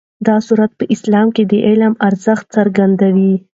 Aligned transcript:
دا 0.27 0.35
سورت 0.47 0.71
په 0.79 0.85
اسلام 0.95 1.27
کې 1.35 1.43
د 1.51 1.53
علم 1.67 1.93
ارزښت 2.07 2.45
څرګندوي. 2.55 3.33